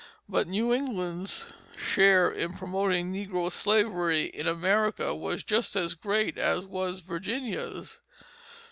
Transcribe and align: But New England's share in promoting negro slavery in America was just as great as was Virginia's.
But 0.27 0.47
New 0.47 0.73
England's 0.73 1.45
share 1.77 2.31
in 2.31 2.55
promoting 2.55 3.13
negro 3.13 3.51
slavery 3.51 4.23
in 4.23 4.47
America 4.47 5.13
was 5.13 5.43
just 5.43 5.75
as 5.75 5.93
great 5.93 6.39
as 6.39 6.65
was 6.65 7.01
Virginia's. 7.01 7.99